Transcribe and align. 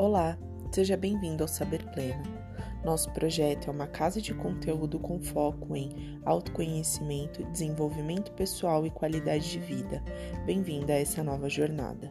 Olá, 0.00 0.38
seja 0.72 0.96
bem-vindo 0.96 1.44
ao 1.44 1.48
Saber 1.48 1.84
Pleno. 1.92 2.22
Nosso 2.82 3.12
projeto 3.12 3.68
é 3.68 3.70
uma 3.70 3.86
casa 3.86 4.18
de 4.18 4.32
conteúdo 4.32 4.98
com 4.98 5.20
foco 5.20 5.76
em 5.76 6.18
autoconhecimento, 6.24 7.44
desenvolvimento 7.50 8.32
pessoal 8.32 8.86
e 8.86 8.90
qualidade 8.90 9.50
de 9.50 9.58
vida. 9.58 10.02
Bem-vinda 10.46 10.94
a 10.94 10.98
essa 10.98 11.22
nova 11.22 11.50
jornada. 11.50 12.10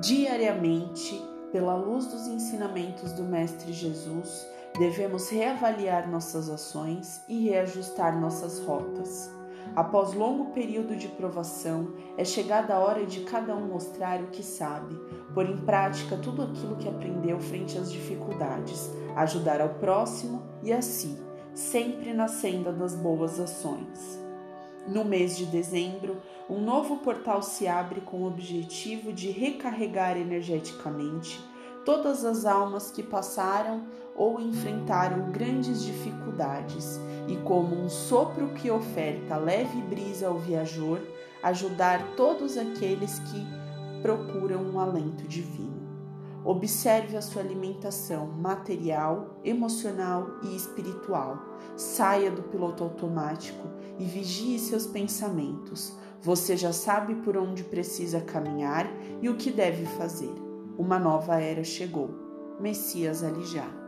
Diariamente, 0.00 1.20
pela 1.50 1.74
luz 1.74 2.06
dos 2.06 2.28
ensinamentos 2.28 3.10
do 3.10 3.24
Mestre 3.24 3.72
Jesus, 3.72 4.53
devemos 4.78 5.28
reavaliar 5.28 6.10
nossas 6.10 6.48
ações 6.50 7.22
e 7.28 7.48
reajustar 7.48 8.20
nossas 8.20 8.58
rotas. 8.60 9.30
Após 9.76 10.12
longo 10.14 10.52
período 10.52 10.96
de 10.96 11.08
provação, 11.08 11.94
é 12.16 12.24
chegada 12.24 12.74
a 12.74 12.78
hora 12.78 13.06
de 13.06 13.20
cada 13.20 13.54
um 13.54 13.68
mostrar 13.68 14.20
o 14.20 14.28
que 14.28 14.42
sabe, 14.42 14.94
pôr 15.32 15.48
em 15.48 15.56
prática 15.58 16.16
tudo 16.16 16.42
aquilo 16.42 16.76
que 16.76 16.88
aprendeu 16.88 17.40
frente 17.40 17.78
às 17.78 17.90
dificuldades, 17.90 18.90
ajudar 19.16 19.60
ao 19.60 19.70
próximo 19.70 20.42
e 20.62 20.72
a 20.72 20.82
si, 20.82 21.16
sempre 21.54 22.12
na 22.12 22.28
senda 22.28 22.72
das 22.72 22.94
boas 22.94 23.38
ações. 23.40 24.20
No 24.88 25.04
mês 25.04 25.36
de 25.36 25.46
dezembro, 25.46 26.20
um 26.50 26.60
novo 26.60 26.98
portal 26.98 27.42
se 27.42 27.66
abre 27.66 28.00
com 28.00 28.18
o 28.18 28.26
objetivo 28.26 29.12
de 29.12 29.30
recarregar 29.30 30.16
energeticamente 30.16 31.40
todas 31.84 32.24
as 32.24 32.46
almas 32.46 32.90
que 32.90 33.02
passaram 33.02 33.86
ou 34.14 34.40
enfrentaram 34.40 35.30
grandes 35.30 35.82
dificuldades 35.82 37.00
e, 37.28 37.36
como 37.38 37.74
um 37.74 37.88
sopro 37.88 38.48
que 38.48 38.70
oferta 38.70 39.36
leve 39.36 39.80
brisa 39.82 40.28
ao 40.28 40.38
viajor, 40.38 41.00
ajudar 41.42 42.14
todos 42.16 42.56
aqueles 42.56 43.18
que 43.18 43.46
procuram 44.00 44.62
um 44.62 44.78
alento 44.78 45.26
divino. 45.26 45.74
Observe 46.44 47.16
a 47.16 47.22
sua 47.22 47.40
alimentação 47.40 48.26
material, 48.26 49.40
emocional 49.42 50.26
e 50.42 50.54
espiritual. 50.54 51.38
Saia 51.74 52.30
do 52.30 52.42
piloto 52.42 52.84
automático 52.84 53.66
e 53.98 54.04
vigie 54.04 54.58
seus 54.58 54.86
pensamentos. 54.86 55.96
Você 56.20 56.54
já 56.54 56.72
sabe 56.72 57.14
por 57.16 57.36
onde 57.36 57.64
precisa 57.64 58.20
caminhar 58.20 58.86
e 59.22 59.28
o 59.28 59.36
que 59.36 59.50
deve 59.50 59.86
fazer. 59.86 60.34
Uma 60.76 60.98
nova 60.98 61.40
era 61.40 61.64
chegou. 61.64 62.10
Messias 62.60 63.22
ali 63.22 63.44
já. 63.46 63.83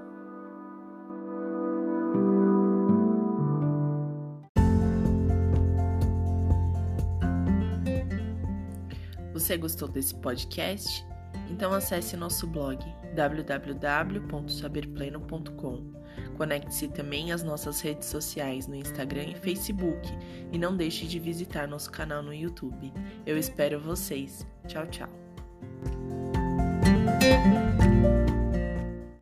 Você 9.36 9.56
gostou 9.58 9.86
desse 9.86 10.14
podcast? 10.14 11.06
Então 11.50 11.74
acesse 11.74 12.16
nosso 12.16 12.46
blog 12.46 12.82
www.saberpleno.com. 13.14 15.92
Conecte-se 16.38 16.88
também 16.88 17.32
às 17.32 17.42
nossas 17.42 17.82
redes 17.82 18.08
sociais 18.08 18.66
no 18.66 18.74
Instagram 18.74 19.24
e 19.24 19.34
Facebook 19.34 20.08
e 20.50 20.56
não 20.56 20.74
deixe 20.74 21.06
de 21.06 21.18
visitar 21.18 21.68
nosso 21.68 21.92
canal 21.92 22.22
no 22.22 22.32
YouTube. 22.32 22.90
Eu 23.26 23.36
espero 23.36 23.78
vocês. 23.78 24.46
Tchau, 24.66 24.86
tchau. 24.86 25.10